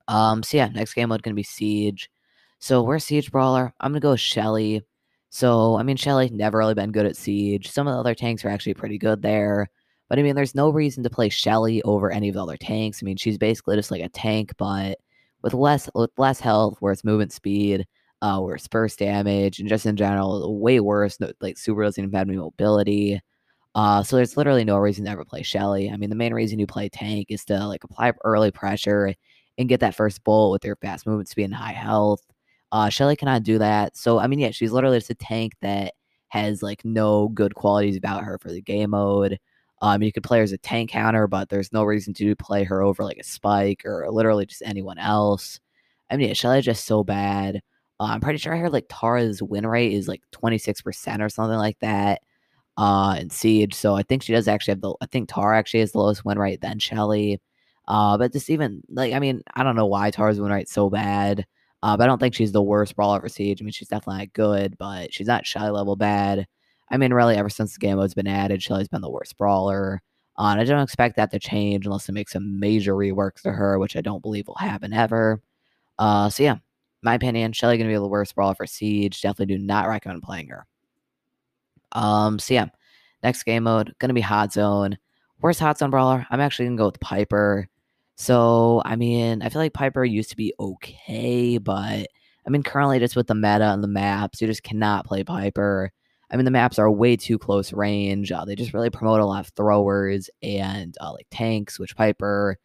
Um, 0.08 0.42
so 0.42 0.58
yeah, 0.58 0.70
next 0.70 0.96
game 0.96 1.10
mode 1.10 1.22
gonna 1.22 1.36
be 1.36 1.44
Siege. 1.44 2.10
So 2.60 2.82
we're 2.84 3.00
Siege 3.00 3.32
Brawler. 3.32 3.74
I'm 3.80 3.92
gonna 3.92 4.00
go 4.00 4.12
with 4.12 4.20
Shelly. 4.20 4.82
So 5.30 5.76
I 5.78 5.84
mean 5.84 5.98
Shelly 5.98 6.30
never 6.30 6.58
really 6.58 6.74
been 6.74 6.92
good 6.92 7.06
at 7.06 7.16
Siege. 7.18 7.70
Some 7.70 7.88
of 7.88 7.94
the 7.94 8.00
other 8.00 8.16
tanks 8.16 8.44
are 8.46 8.50
actually 8.50 8.74
pretty 8.74 8.98
good 8.98 9.22
there. 9.22 9.68
But 10.10 10.20
I 10.20 10.24
mean 10.24 10.36
there's 10.36 10.56
no 10.56 10.70
reason 10.70 11.04
to 11.04 11.10
play 11.10 11.30
Shelly 11.30 11.82
over 11.84 12.12
any 12.12 12.30
of 12.30 12.36
the 12.36 12.44
other 12.44 12.58
tanks. 12.58 13.02
I 13.02 13.06
mean 13.06 13.18
she's 13.18 13.38
basically 13.38 13.76
just 13.76 13.92
like 13.92 14.02
a 14.02 14.10
tank, 14.10 14.54
but 14.58 14.98
with 15.44 15.54
less 15.54 15.90
with 15.96 16.12
less 16.18 16.40
health, 16.40 16.82
worse 16.82 17.04
movement 17.04 17.32
speed, 17.34 17.86
uh, 18.22 18.42
it's 18.50 18.68
burst 18.68 19.00
damage, 19.00 19.60
and 19.60 19.70
just 19.70 19.86
in 19.86 19.96
general, 19.96 20.60
way 20.60 20.80
worse. 20.80 21.18
Like 21.42 21.58
super 21.58 21.84
doesn't 21.84 22.04
even 22.04 22.14
have 22.18 22.28
any 22.30 22.38
mobility. 22.38 23.22
Uh, 23.76 24.04
so 24.04 24.16
there's 24.16 24.38
literally 24.38 24.64
no 24.66 24.78
reason 24.78 25.06
to 25.06 25.12
ever 25.12 25.26
play 25.26 25.44
Shelly. 25.44 25.92
I 25.92 25.98
mean, 25.98 26.10
the 26.10 26.16
main 26.16 26.34
reason 26.34 26.60
you 26.60 26.68
play 26.68 26.90
tank 26.90 27.28
is 27.30 27.46
to 27.46 27.68
like 27.68 27.84
apply 27.84 28.14
early 28.24 28.52
pressure 28.52 29.14
and 29.58 29.70
get 29.70 29.82
that 29.82 29.96
first 29.96 30.24
bullet 30.24 30.52
with 30.52 30.66
your 30.66 30.78
fast 30.78 31.06
movement 31.08 31.30
speed 31.30 31.46
and 31.46 31.56
high 31.56 31.74
health. 31.74 32.22
Uh, 32.72 32.90
Shelly 32.90 33.16
cannot 33.16 33.44
do 33.44 33.58
that. 33.60 33.96
So, 33.98 34.20
I 34.20 34.28
mean, 34.28 34.40
yeah, 34.40 34.52
she's 34.52 34.72
literally 34.72 34.98
just 34.98 35.10
a 35.10 35.16
tank 35.16 35.54
that 35.62 35.94
has 36.30 36.62
like 36.64 36.84
no 36.84 37.30
good 37.30 37.56
qualities 37.56 37.96
about 37.98 38.24
her 38.24 38.38
for 38.40 38.50
the 38.52 38.62
game 38.62 38.92
mode. 38.92 39.40
Um, 39.82 40.02
you 40.02 40.12
could 40.12 40.24
play 40.24 40.40
her 40.40 40.44
as 40.44 40.52
a 40.52 40.58
tank 40.58 40.90
counter, 40.92 41.28
but 41.28 41.50
there's 41.50 41.72
no 41.74 41.84
reason 41.84 42.14
to 42.16 42.36
play 42.36 42.64
her 42.64 42.82
over 42.82 43.04
like 43.04 43.18
a 43.18 43.24
spike 43.24 43.84
or 43.86 44.10
literally 44.12 44.46
just 44.46 44.64
anyone 44.66 44.98
else. 44.98 45.60
I 46.10 46.18
mean, 46.18 46.30
yeah, 46.30 46.34
Shelly's 46.34 46.66
just 46.66 46.86
so 46.86 47.04
bad. 47.04 47.58
Uh, 48.00 48.06
I'm 48.06 48.22
pretty 48.22 48.40
sure 48.40 48.54
I 48.54 48.58
heard 48.58 48.74
like 48.74 48.88
Tara's 48.90 49.42
win 49.44 49.66
rate 49.68 49.94
is 49.94 50.08
like 50.08 50.22
26% 50.32 51.22
or 51.22 51.30
something 51.30 51.58
like 51.58 51.80
that 51.80 52.22
uh, 52.78 53.18
in 53.20 53.30
Siege. 53.30 53.74
So 53.76 53.96
I 53.96 54.04
think 54.04 54.24
she 54.24 54.34
does 54.34 54.48
actually 54.48 54.74
have 54.74 54.82
the, 54.82 54.96
I 55.02 55.06
think 55.08 55.30
Tara 55.30 55.58
actually 55.58 55.82
has 55.82 55.92
the 55.94 56.00
lowest 56.00 56.26
win 56.26 56.40
rate 56.40 56.62
than 56.62 56.80
Shelly. 56.80 57.42
Uh, 57.88 58.18
but 58.18 58.34
just 58.34 58.50
even 58.50 58.82
like, 58.90 59.14
I 59.14 59.20
mean, 59.20 59.42
I 59.56 59.64
don't 59.64 59.76
know 59.76 59.86
why 59.88 60.12
Tara's 60.12 60.40
win 60.42 60.52
rate 60.52 60.70
so 60.70 60.90
bad. 60.90 61.46
Uh, 61.86 61.96
but 61.96 62.06
I 62.06 62.08
don't 62.08 62.18
think 62.18 62.34
she's 62.34 62.52
the 62.52 62.64
worst 62.64 62.96
brawler 62.96 63.22
for 63.22 63.30
Siege. 63.30 63.62
I 63.62 63.64
mean, 63.64 63.72
she's 63.72 63.90
definitely 63.90 64.24
not 64.24 64.34
good, 64.34 64.76
but 64.80 65.14
she's 65.14 65.28
not 65.28 65.46
Shelly 65.46 65.70
level 65.70 65.96
bad. 65.96 66.48
I 66.90 66.98
mean, 66.98 67.14
really, 67.14 67.36
ever 67.36 67.48
since 67.48 67.74
the 67.74 67.80
game 67.80 67.98
mode's 67.98 68.16
been 68.16 68.26
added, 68.26 68.64
Shelly's 68.64 68.88
been 68.88 69.04
the 69.04 69.10
worst 69.10 69.38
brawler. 69.38 70.02
Uh, 70.36 70.48
and 70.48 70.60
I 70.60 70.64
don't 70.64 70.82
expect 70.82 71.16
that 71.18 71.30
to 71.30 71.38
change 71.38 71.86
unless 71.86 72.10
it 72.10 72.14
makes 72.14 72.32
some 72.32 72.60
major 72.60 72.96
reworks 72.96 73.44
to 73.44 73.52
her, 73.52 73.78
which 73.78 73.96
I 73.96 74.02
don't 74.02 74.24
believe 74.24 74.48
will 74.48 74.56
happen 74.56 74.94
ever. 74.94 75.44
Uh, 76.00 76.28
so 76.28 76.42
yeah, 76.42 76.56
my 77.04 77.14
opinion, 77.14 77.54
Shelly 77.54 77.78
gonna 77.78 77.92
be 77.92 77.94
the 77.94 78.08
worst 78.08 78.34
brawler 78.34 78.56
for 78.56 78.66
Siege. 78.66 79.22
Definitely 79.22 79.56
do 79.56 79.64
not 79.64 79.88
recommend 79.88 80.24
playing 80.24 80.48
her. 80.48 80.66
Um, 81.92 82.40
so 82.40 82.56
yeah, 82.56 82.66
next 83.22 83.44
game 83.44 83.62
mode 83.62 83.94
gonna 84.00 84.16
be 84.16 84.22
Hot 84.22 84.52
Zone. 84.52 84.98
Worst 85.40 85.60
Hot 85.60 85.78
Zone 85.78 85.92
brawler? 85.92 86.26
I'm 86.32 86.42
actually 86.42 86.66
gonna 86.66 86.78
go 86.78 86.88
with 86.88 87.00
Piper. 87.00 87.68
So 88.16 88.82
I 88.86 88.96
mean, 88.96 89.42
I 89.42 89.50
feel 89.50 89.62
like 89.62 89.74
Piper 89.74 90.04
used 90.06 90.30
to 90.32 90.38
be 90.38 90.54
okay, 90.60 91.58
but 91.58 92.08
I 92.46 92.50
mean, 92.50 92.64
currently 92.64 93.00
just 93.00 93.16
with 93.16 93.28
the 93.28 93.36
meta 93.36 93.66
and 93.74 93.84
the 93.84 93.88
maps, 93.88 94.42
you 94.42 94.48
just 94.48 94.64
cannot 94.64 95.06
play 95.06 95.24
Piper. 95.24 95.92
I 96.32 96.36
mean, 96.38 96.46
the 96.46 96.52
maps 96.52 96.80
are 96.80 96.90
way 96.90 97.16
too 97.18 97.38
close 97.38 97.74
range. 97.74 98.32
Uh, 98.32 98.46
they 98.46 98.56
just 98.56 98.74
really 98.74 98.90
promote 98.90 99.20
a 99.20 99.26
lot 99.26 99.46
of 99.46 99.54
throwers 99.56 100.30
and 100.42 100.96
uh, 101.02 101.12
like 101.14 101.28
tanks, 101.32 101.80
which 101.80 101.96
Piper, 101.96 102.58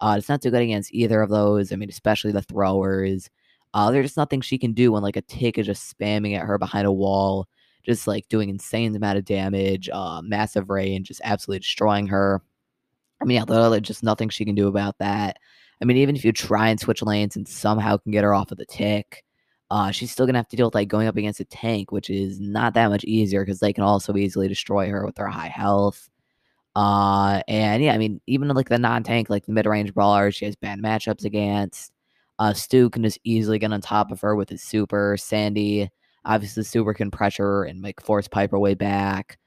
uh, 0.00 0.16
it's 0.18 0.28
not 0.28 0.42
too 0.42 0.50
good 0.50 0.62
against 0.62 0.92
either 0.92 1.22
of 1.22 1.30
those. 1.30 1.72
I 1.72 1.76
mean, 1.76 1.88
especially 1.88 2.32
the 2.32 2.42
throwers. 2.42 3.30
Uh, 3.74 3.90
there's 3.90 4.06
just 4.06 4.16
nothing 4.16 4.40
she 4.40 4.58
can 4.58 4.72
do 4.72 4.92
when 4.92 5.02
like 5.02 5.16
a 5.16 5.22
tick 5.22 5.58
is 5.58 5.66
just 5.66 5.96
spamming 5.98 6.36
at 6.36 6.46
her 6.46 6.58
behind 6.58 6.86
a 6.86 6.92
wall, 6.92 7.46
just 7.84 8.06
like 8.06 8.28
doing 8.28 8.48
insane 8.48 8.94
amount 8.96 9.18
of 9.18 9.24
damage, 9.24 9.88
uh, 9.92 10.20
massive 10.22 10.70
range, 10.70 11.08
just 11.08 11.20
absolutely 11.24 11.60
destroying 11.60 12.06
her. 12.08 12.42
I 13.20 13.24
mean, 13.24 13.36
yeah, 13.36 13.44
there's 13.44 13.82
just 13.82 14.02
nothing 14.02 14.28
she 14.28 14.44
can 14.44 14.54
do 14.54 14.68
about 14.68 14.98
that. 14.98 15.38
I 15.80 15.84
mean, 15.84 15.96
even 15.98 16.16
if 16.16 16.24
you 16.24 16.32
try 16.32 16.68
and 16.68 16.80
switch 16.80 17.02
lanes 17.02 17.36
and 17.36 17.46
somehow 17.46 17.96
can 17.98 18.12
get 18.12 18.24
her 18.24 18.34
off 18.34 18.52
of 18.52 18.58
the 18.58 18.66
tick, 18.66 19.24
uh, 19.70 19.90
she's 19.90 20.12
still 20.12 20.26
gonna 20.26 20.38
have 20.38 20.48
to 20.48 20.56
deal 20.56 20.66
with 20.66 20.74
like 20.74 20.88
going 20.88 21.08
up 21.08 21.16
against 21.16 21.40
a 21.40 21.44
tank, 21.44 21.92
which 21.92 22.08
is 22.10 22.40
not 22.40 22.74
that 22.74 22.88
much 22.88 23.04
easier 23.04 23.44
because 23.44 23.60
they 23.60 23.72
can 23.72 23.84
also 23.84 24.16
easily 24.16 24.48
destroy 24.48 24.88
her 24.88 25.04
with 25.04 25.16
their 25.16 25.26
high 25.28 25.48
health. 25.48 26.08
Uh, 26.76 27.40
and 27.48 27.82
yeah, 27.82 27.94
I 27.94 27.98
mean, 27.98 28.20
even 28.26 28.48
like 28.48 28.68
the 28.68 28.78
non-tank, 28.78 29.30
like 29.30 29.46
the 29.46 29.52
mid-range 29.52 29.94
brawlers, 29.94 30.34
she 30.34 30.44
has 30.44 30.56
bad 30.56 30.78
matchups 30.78 31.24
against. 31.24 31.90
Uh, 32.38 32.52
Stu 32.52 32.90
can 32.90 33.02
just 33.02 33.18
easily 33.24 33.58
get 33.58 33.72
on 33.72 33.80
top 33.80 34.12
of 34.12 34.20
her 34.20 34.36
with 34.36 34.50
his 34.50 34.62
super. 34.62 35.16
Sandy, 35.18 35.88
obviously, 36.26 36.64
super 36.64 36.92
can 36.92 37.10
pressure 37.10 37.64
and 37.64 37.82
like 37.82 38.00
force 38.00 38.28
Piper 38.28 38.58
way 38.58 38.74
back. 38.74 39.38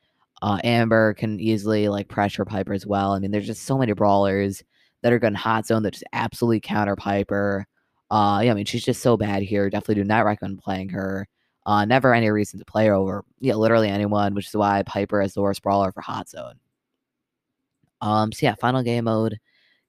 Uh, 0.42 0.60
Amber 0.64 1.14
can 1.16 1.40
easily 1.40 1.90
like 1.90 2.08
pressure 2.08 2.46
Piper 2.46 2.74
as 2.74 2.86
well. 2.86 3.12
I 3.14 3.20
mean, 3.20 3.32
there's 3.32 3.48
just 3.48 3.64
so 3.64 3.78
many 3.78 3.94
brawlers 3.94 4.64
that 5.02 5.14
are 5.14 5.20
going 5.20 5.34
hot 5.34 5.66
zone 5.66 5.84
that 5.84 5.92
just 5.92 6.04
absolutely 6.14 6.60
counter 6.60 6.96
Piper. 6.96 7.66
Uh, 8.10 8.42
yeah, 8.44 8.52
I 8.52 8.54
mean, 8.54 8.66
she's 8.66 8.86
just 8.86 9.02
so 9.02 9.18
bad 9.18 9.44
here. 9.44 9.70
Definitely 9.70 9.96
do 9.96 10.04
not 10.06 10.26
recommend 10.26 10.60
playing 10.60 10.90
her. 10.90 11.28
Uh, 11.66 11.86
never 11.86 12.14
any 12.14 12.30
reason 12.30 12.58
to 12.58 12.66
play 12.66 12.88
her 12.88 12.94
over, 12.94 13.24
yeah, 13.40 13.54
literally 13.54 13.90
anyone, 13.90 14.34
which 14.34 14.48
is 14.48 14.56
why 14.56 14.82
Piper 14.84 15.22
is 15.22 15.34
the 15.34 15.42
worst 15.42 15.62
brawler 15.62 15.92
for 15.92 16.02
Hot 16.02 16.28
Zone. 16.28 16.56
Um, 18.02 18.32
so 18.32 18.46
yeah, 18.46 18.56
final 18.56 18.82
game 18.82 19.04
mode, 19.04 19.38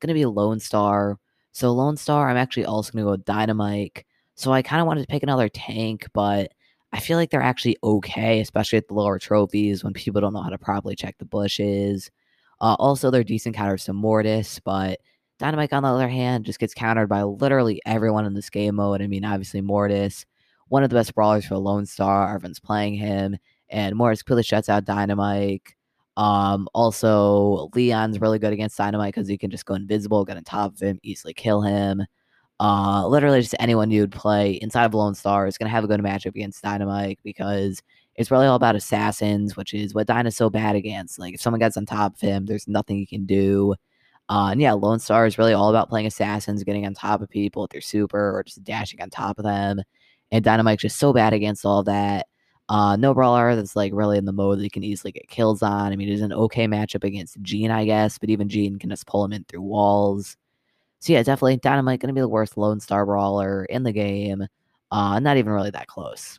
gonna 0.00 0.14
be 0.14 0.26
Lone 0.26 0.60
Star. 0.60 1.18
So 1.52 1.72
Lone 1.72 1.96
Star, 1.96 2.28
I'm 2.28 2.36
actually 2.36 2.66
also 2.66 2.92
gonna 2.92 3.04
go 3.04 3.12
with 3.12 3.24
Dynamike. 3.24 4.04
So 4.34 4.52
I 4.52 4.62
kind 4.62 4.80
of 4.80 4.86
wanted 4.86 5.02
to 5.02 5.06
pick 5.06 5.22
another 5.22 5.48
tank, 5.48 6.06
but 6.12 6.50
I 6.92 7.00
feel 7.00 7.16
like 7.16 7.30
they're 7.30 7.42
actually 7.42 7.76
okay, 7.84 8.40
especially 8.40 8.78
at 8.78 8.88
the 8.88 8.94
lower 8.94 9.18
trophies 9.18 9.84
when 9.84 9.92
people 9.92 10.20
don't 10.20 10.32
know 10.32 10.42
how 10.42 10.48
to 10.50 10.58
properly 10.58 10.96
check 10.96 11.16
the 11.18 11.24
bushes. 11.24 12.10
Uh, 12.60 12.76
also, 12.78 13.10
they're 13.10 13.24
decent 13.24 13.56
counters 13.56 13.84
to 13.84 13.92
Mortis, 13.92 14.60
but 14.60 15.00
Dynamike, 15.38 15.72
on 15.72 15.82
the 15.84 15.88
other 15.88 16.08
hand, 16.08 16.44
just 16.44 16.58
gets 16.58 16.74
countered 16.74 17.08
by 17.08 17.22
literally 17.22 17.80
everyone 17.86 18.26
in 18.26 18.34
this 18.34 18.50
game 18.50 18.76
mode. 18.76 19.00
I 19.02 19.06
mean, 19.06 19.24
obviously, 19.24 19.60
Mortis, 19.60 20.26
one 20.68 20.82
of 20.82 20.90
the 20.90 20.96
best 20.96 21.14
brawlers 21.14 21.46
for 21.46 21.56
Lone 21.56 21.86
Star. 21.86 22.34
Everyone's 22.34 22.60
playing 22.60 22.94
him, 22.94 23.38
and 23.70 23.96
Mortis 23.96 24.22
clearly 24.22 24.42
shuts 24.42 24.68
out 24.68 24.84
Dynamike. 24.84 25.68
Um, 26.16 26.68
also, 26.74 27.70
Leon's 27.74 28.20
really 28.20 28.38
good 28.38 28.52
against 28.52 28.78
Dynamike 28.78 29.08
because 29.08 29.28
he 29.28 29.38
can 29.38 29.50
just 29.50 29.64
go 29.64 29.74
invisible, 29.74 30.24
get 30.24 30.36
on 30.36 30.44
top 30.44 30.74
of 30.74 30.80
him, 30.80 30.98
easily 31.02 31.32
kill 31.32 31.62
him. 31.62 32.02
Uh, 32.60 33.06
literally, 33.08 33.40
just 33.40 33.54
anyone 33.58 33.90
you'd 33.90 34.12
play 34.12 34.52
inside 34.52 34.84
of 34.84 34.92
Lone 34.92 35.14
Star 35.14 35.46
is 35.46 35.56
going 35.56 35.66
to 35.66 35.70
have 35.74 35.82
a 35.82 35.86
good 35.88 36.00
matchup 36.00 36.36
against 36.36 36.62
Dynamike 36.62 37.16
because 37.24 37.82
it's 38.16 38.30
really 38.30 38.46
all 38.46 38.54
about 38.56 38.76
assassins, 38.76 39.56
which 39.56 39.72
is 39.72 39.94
what 39.94 40.06
Dyna's 40.06 40.36
so 40.36 40.50
bad 40.50 40.76
against. 40.76 41.18
Like, 41.18 41.32
if 41.34 41.40
someone 41.40 41.58
gets 41.58 41.78
on 41.78 41.86
top 41.86 42.14
of 42.14 42.20
him, 42.20 42.44
there's 42.44 42.68
nothing 42.68 42.98
he 42.98 43.06
can 43.06 43.24
do. 43.24 43.74
Uh, 44.28 44.50
and 44.52 44.60
yeah, 44.60 44.74
Lone 44.74 44.98
Star 44.98 45.24
is 45.26 45.38
really 45.38 45.54
all 45.54 45.70
about 45.70 45.88
playing 45.88 46.06
assassins, 46.06 46.62
getting 46.62 46.84
on 46.84 46.92
top 46.92 47.22
of 47.22 47.30
people 47.30 47.62
with 47.62 47.70
their 47.70 47.80
super 47.80 48.36
or 48.38 48.44
just 48.44 48.62
dashing 48.62 49.00
on 49.00 49.08
top 49.08 49.38
of 49.38 49.44
them. 49.44 49.80
And 50.30 50.44
Dynamike's 50.44 50.82
just 50.82 50.98
so 50.98 51.14
bad 51.14 51.32
against 51.32 51.64
all 51.64 51.82
that. 51.84 52.26
Uh, 52.68 52.94
no 52.94 53.14
brawler 53.14 53.56
that's 53.56 53.74
like 53.74 53.92
really 53.94 54.18
in 54.18 54.26
the 54.26 54.32
mode 54.32 54.58
that 54.58 54.64
you 54.64 54.70
can 54.70 54.84
easily 54.84 55.12
get 55.12 55.28
kills 55.28 55.62
on. 55.62 55.92
I 55.92 55.96
mean, 55.96 56.10
it's 56.10 56.22
an 56.22 56.32
okay 56.32 56.68
matchup 56.68 57.04
against 57.04 57.40
Gene, 57.42 57.70
I 57.70 57.86
guess, 57.86 58.18
but 58.18 58.30
even 58.30 58.48
Gene 58.48 58.78
can 58.78 58.90
just 58.90 59.06
pull 59.06 59.24
him 59.24 59.32
in 59.32 59.44
through 59.44 59.62
walls. 59.62 60.36
So 61.00 61.12
yeah, 61.14 61.22
definitely 61.22 61.58
Dynamike 61.58 62.00
gonna 62.00 62.12
be 62.12 62.20
the 62.20 62.28
worst 62.28 62.56
Lone 62.56 62.80
Star 62.80 63.06
brawler 63.06 63.64
in 63.64 63.82
the 63.82 63.92
game. 63.92 64.46
Uh, 64.90 65.20
not 65.20 65.36
even 65.36 65.52
really 65.52 65.70
that 65.70 65.86
close. 65.86 66.38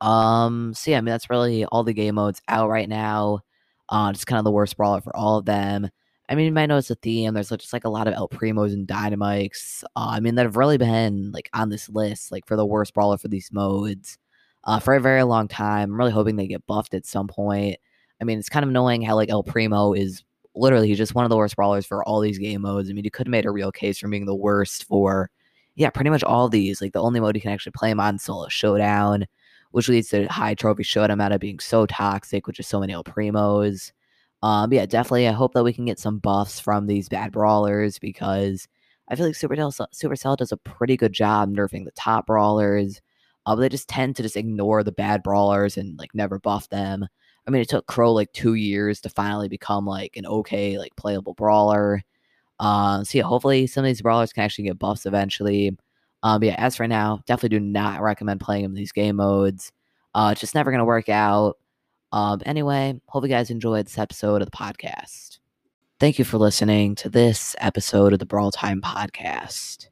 Um, 0.00 0.72
so 0.74 0.90
yeah, 0.90 0.98
I 0.98 1.00
mean 1.00 1.12
that's 1.12 1.30
really 1.30 1.64
all 1.66 1.84
the 1.84 1.92
game 1.92 2.16
modes 2.16 2.40
out 2.48 2.68
right 2.70 2.88
now. 2.88 3.40
Uh, 3.88 4.12
just 4.12 4.26
kind 4.26 4.38
of 4.38 4.44
the 4.44 4.50
worst 4.50 4.76
brawler 4.76 5.00
for 5.00 5.14
all 5.16 5.38
of 5.38 5.44
them. 5.46 5.88
I 6.28 6.36
mean, 6.36 6.46
you 6.46 6.52
might 6.52 6.66
notice 6.66 6.90
a 6.90 6.94
theme. 6.94 7.34
There's 7.34 7.48
just 7.48 7.72
like 7.72 7.84
a 7.84 7.88
lot 7.90 8.06
of 8.06 8.14
El 8.14 8.28
Primos 8.28 8.72
and 8.72 8.86
Dynamikes. 8.86 9.82
Uh, 9.96 10.10
I 10.12 10.20
mean, 10.20 10.36
that 10.36 10.46
have 10.46 10.56
really 10.56 10.78
been 10.78 11.32
like 11.32 11.50
on 11.52 11.70
this 11.70 11.88
list, 11.88 12.30
like 12.30 12.46
for 12.46 12.56
the 12.56 12.64
worst 12.66 12.94
brawler 12.94 13.18
for 13.18 13.26
these 13.28 13.50
modes, 13.52 14.16
uh, 14.64 14.78
for 14.78 14.94
a 14.94 15.00
very 15.00 15.24
long 15.24 15.48
time. 15.48 15.90
I'm 15.92 15.98
really 15.98 16.12
hoping 16.12 16.36
they 16.36 16.46
get 16.46 16.66
buffed 16.68 16.94
at 16.94 17.04
some 17.06 17.26
point. 17.26 17.76
I 18.20 18.24
mean, 18.24 18.38
it's 18.38 18.48
kind 18.48 18.62
of 18.62 18.68
annoying 18.70 19.02
how 19.02 19.16
like 19.16 19.30
El 19.30 19.42
Primo 19.42 19.92
is 19.92 20.22
literally 20.54 20.88
he's 20.88 20.98
just 20.98 21.14
one 21.14 21.24
of 21.24 21.30
the 21.30 21.36
worst 21.36 21.56
brawlers 21.56 21.86
for 21.86 22.04
all 22.04 22.20
these 22.20 22.38
game 22.38 22.62
modes. 22.62 22.90
I 22.90 22.92
mean, 22.92 23.04
you 23.04 23.10
could 23.10 23.26
have 23.26 23.32
made 23.32 23.46
a 23.46 23.50
real 23.50 23.72
case 23.72 23.98
for 23.98 24.08
being 24.08 24.26
the 24.26 24.34
worst 24.34 24.84
for, 24.84 25.30
yeah, 25.76 25.90
pretty 25.90 26.10
much 26.10 26.24
all 26.24 26.48
these. 26.48 26.80
Like 26.80 26.92
the 26.92 27.02
only 27.02 27.20
mode 27.20 27.36
you 27.36 27.42
can 27.42 27.52
actually 27.52 27.72
play 27.72 27.90
him 27.90 28.00
on 28.00 28.18
solo 28.18 28.48
showdown, 28.48 29.26
which 29.70 29.88
leads 29.88 30.08
to 30.10 30.26
high 30.26 30.54
trophy 30.54 30.82
showdown 30.82 31.20
out 31.20 31.32
of 31.32 31.40
being 31.40 31.60
so 31.60 31.86
toxic, 31.86 32.46
which 32.46 32.60
is 32.60 32.66
so 32.66 32.80
many 32.80 32.92
El 32.92 33.04
Primos. 33.04 33.92
Um, 34.42 34.72
yeah, 34.72 34.86
definitely. 34.86 35.28
I 35.28 35.32
hope 35.32 35.54
that 35.54 35.64
we 35.64 35.72
can 35.72 35.84
get 35.84 35.98
some 35.98 36.18
buffs 36.18 36.58
from 36.60 36.86
these 36.86 37.08
bad 37.08 37.32
brawlers 37.32 37.98
because 37.98 38.66
I 39.08 39.16
feel 39.16 39.26
like 39.26 39.34
Supercell, 39.34 39.86
Supercell 39.94 40.36
does 40.36 40.52
a 40.52 40.56
pretty 40.56 40.96
good 40.96 41.12
job 41.12 41.50
nerfing 41.50 41.84
the 41.84 41.90
top 41.92 42.26
brawlers. 42.26 43.00
Uh, 43.46 43.54
but 43.54 43.62
they 43.62 43.68
just 43.68 43.88
tend 43.88 44.16
to 44.16 44.22
just 44.22 44.36
ignore 44.36 44.82
the 44.84 44.92
bad 44.92 45.22
brawlers 45.22 45.76
and 45.76 45.98
like 45.98 46.14
never 46.14 46.38
buff 46.38 46.68
them. 46.68 47.06
I 47.46 47.50
mean, 47.50 47.62
it 47.62 47.68
took 47.68 47.86
Crow 47.86 48.12
like 48.12 48.32
two 48.32 48.54
years 48.54 49.00
to 49.00 49.08
finally 49.08 49.48
become 49.48 49.86
like 49.86 50.16
an 50.16 50.26
okay, 50.26 50.78
like 50.78 50.94
playable 50.96 51.34
brawler. 51.34 52.02
Uh, 52.58 53.02
so 53.04 53.18
yeah, 53.18 53.24
hopefully 53.24 53.66
some 53.66 53.84
of 53.84 53.88
these 53.88 54.02
brawlers 54.02 54.32
can 54.32 54.44
actually 54.44 54.64
get 54.64 54.78
buffs 54.78 55.06
eventually. 55.06 55.76
Um, 56.22 56.40
but 56.40 56.48
yeah, 56.48 56.56
as 56.58 56.76
for 56.76 56.86
now, 56.86 57.20
definitely 57.26 57.58
do 57.58 57.64
not 57.64 58.02
recommend 58.02 58.40
playing 58.40 58.64
them 58.64 58.72
in 58.72 58.76
these 58.76 58.92
game 58.92 59.16
modes. 59.16 59.72
Uh, 60.14 60.30
it's 60.32 60.40
just 60.40 60.54
never 60.54 60.70
gonna 60.70 60.84
work 60.84 61.08
out. 61.08 61.56
Um, 62.12 62.40
anyway, 62.44 63.00
hope 63.08 63.24
you 63.24 63.28
guys 63.28 63.50
enjoyed 63.50 63.86
this 63.86 63.98
episode 63.98 64.42
of 64.42 64.50
the 64.50 64.56
podcast. 64.56 65.38
Thank 66.00 66.18
you 66.18 66.24
for 66.24 66.38
listening 66.38 66.94
to 66.96 67.08
this 67.08 67.54
episode 67.58 68.12
of 68.12 68.18
the 68.18 68.26
Brawl 68.26 68.50
Time 68.50 68.80
podcast. 68.80 69.88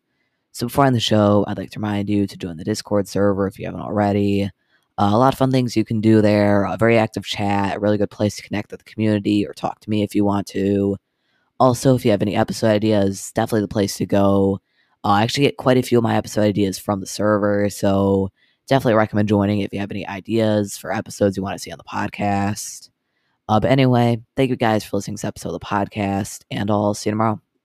So 0.53 0.67
before 0.67 0.85
I 0.85 0.87
end 0.89 0.97
the 0.97 1.01
show, 1.01 1.45
I'd 1.47 1.59
like 1.59 1.71
to 1.71 1.79
remind 1.79 2.09
you 2.09 2.27
to 2.27 2.37
join 2.37 2.57
the 2.57 2.65
Discord 2.65 3.07
server 3.07 3.47
if 3.47 3.59
you 3.59 3.67
haven't 3.67 3.81
already. 3.81 4.51
Uh, 4.99 5.11
a 5.13 5.19
lot 5.19 5.33
of 5.33 5.39
fun 5.39 5.53
things 5.53 5.77
you 5.77 5.85
can 5.85 6.01
do 6.01 6.21
there. 6.21 6.65
A 6.65 6.77
very 6.77 6.99
active 6.99 7.25
chat, 7.25 7.77
a 7.77 7.81
really 7.81 7.99
good 7.99 8.11
place 8.11 8.37
to 8.37 8.43
connect 8.43 8.73
with 8.73 8.85
the 8.85 8.91
community 8.91 9.47
or 9.47 9.55
talk 9.55 9.79
to 9.81 9.91
me 9.91 10.03
if 10.03 10.15
you 10.15 10.25
want 10.25 10.47
to. 10.49 10.97
Also, 11.61 11.95
if 11.95 12.05
you 12.05 12.11
have 12.11 12.23
any 12.23 12.37
episode 12.37 12.69
ideas, 12.69 13.33
definitely 13.35 13.61
the 13.63 13.69
place 13.69 13.97
to 13.97 14.07
go. 14.07 14.61
Uh, 15.05 15.09
I 15.09 15.23
actually 15.23 15.45
get 15.45 15.57
quite 15.57 15.79
a 15.79 15.83
few 15.83 15.99
of 15.99 16.05
my 16.05 16.17
episode 16.17 16.43
ideas 16.43 16.79
from 16.79 17.01
the 17.01 17.07
server, 17.07 17.71
so 17.71 18.31
definitely 18.67 18.95
recommend 18.95 19.29
joining 19.29 19.61
if 19.61 19.73
you 19.73 19.79
have 19.81 19.91
any 19.91 20.07
ideas 20.07 20.77
for 20.77 20.93
episodes 20.93 21.37
you 21.37 21.43
want 21.43 21.55
to 21.55 21.63
see 21.63 21.73
on 21.73 21.79
the 21.79 21.85
podcast. 21.85 22.91
Uh, 23.49 23.61
but 23.61 23.71
anyway, 23.71 24.21
thank 24.37 24.51
you 24.51 24.57
guys 24.57 24.85
for 24.85 24.97
listening 24.97 25.17
to 25.17 25.21
this 25.23 25.29
episode 25.29 25.55
of 25.55 25.61
the 25.61 25.67
podcast, 25.67 26.43
and 26.51 26.71
I'll 26.71 26.95
see 26.95 27.11
you 27.11 27.13
tomorrow. 27.13 27.41